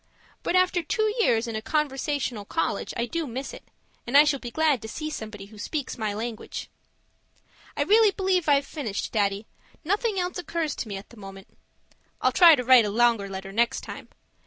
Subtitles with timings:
[0.41, 3.63] But after two years in a conversational college, I do miss it;
[4.07, 6.71] and I shall be glad to see somebody who speaks my language.
[7.77, 9.45] I really believe I've finished, Daddy.
[9.83, 11.55] Nothing else occurs to me at the moment
[12.19, 14.09] I'll try to write a longer letter next time.